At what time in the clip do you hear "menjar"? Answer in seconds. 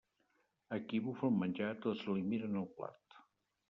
1.43-1.71